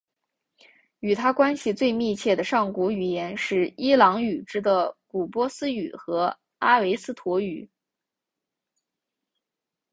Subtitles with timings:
[1.01, 7.69] 与它关系最密切的上古语言是伊朗语支的古波斯语和阿维斯陀语。